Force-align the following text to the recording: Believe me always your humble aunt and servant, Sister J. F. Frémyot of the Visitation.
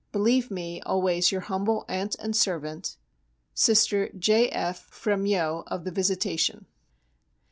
Believe 0.11 0.49
me 0.49 0.81
always 0.81 1.31
your 1.31 1.41
humble 1.41 1.85
aunt 1.87 2.15
and 2.15 2.35
servant, 2.35 2.97
Sister 3.53 4.09
J. 4.17 4.49
F. 4.49 4.89
Frémyot 4.89 5.63
of 5.67 5.83
the 5.83 5.91
Visitation. 5.91 6.65